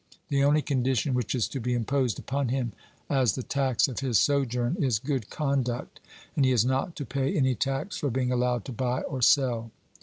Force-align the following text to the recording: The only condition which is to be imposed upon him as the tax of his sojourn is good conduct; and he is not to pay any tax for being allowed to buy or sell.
The 0.29 0.43
only 0.43 0.63
condition 0.63 1.13
which 1.13 1.35
is 1.35 1.47
to 1.49 1.59
be 1.59 1.75
imposed 1.75 2.17
upon 2.17 2.47
him 2.49 2.73
as 3.07 3.35
the 3.35 3.43
tax 3.43 3.87
of 3.87 3.99
his 3.99 4.17
sojourn 4.17 4.77
is 4.79 4.97
good 4.97 5.29
conduct; 5.29 5.99
and 6.35 6.43
he 6.43 6.51
is 6.51 6.65
not 6.65 6.95
to 6.95 7.05
pay 7.05 7.37
any 7.37 7.53
tax 7.53 7.97
for 7.97 8.09
being 8.09 8.31
allowed 8.31 8.65
to 8.65 8.71
buy 8.71 9.01
or 9.03 9.21
sell. 9.21 9.69